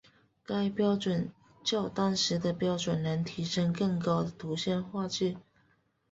[0.43, 1.31] 该标准
[1.63, 5.37] 较当时的标准能提升更高的图像画质。